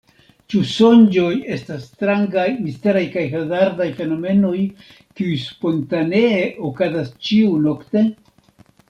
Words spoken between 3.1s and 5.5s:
kaj hazardaj fenomenoj, kiuj